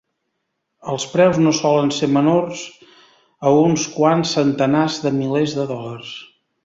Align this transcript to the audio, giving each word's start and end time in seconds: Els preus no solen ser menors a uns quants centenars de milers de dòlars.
Els 0.93 1.03
preus 1.09 1.37
no 1.47 1.51
solen 1.57 1.91
ser 1.97 2.09
menors 2.15 2.63
a 3.51 3.53
uns 3.67 3.85
quants 3.99 4.33
centenars 4.39 4.97
de 5.05 5.13
milers 5.19 5.55
de 5.61 5.69
dòlars. 5.75 6.17